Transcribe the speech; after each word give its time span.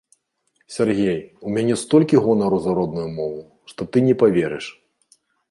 Сяргей, 0.75 1.19
у 1.49 1.53
мяне 1.57 1.75
столькі 1.81 2.21
гонару 2.29 2.57
за 2.65 2.73
родную 2.81 3.05
мову, 3.19 3.39
што 3.75 3.81
ты 3.93 3.97
не 4.09 4.19
паверыш. 4.25 4.65